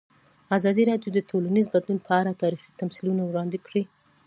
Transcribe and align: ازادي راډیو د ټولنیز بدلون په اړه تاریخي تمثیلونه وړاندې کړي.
ازادي 0.57 0.83
راډیو 0.91 1.09
د 1.13 1.19
ټولنیز 1.29 1.65
بدلون 1.73 1.99
په 2.07 2.11
اړه 2.19 2.39
تاریخي 2.43 2.69
تمثیلونه 2.81 3.21
وړاندې 3.25 3.57
کړي. 3.65 3.83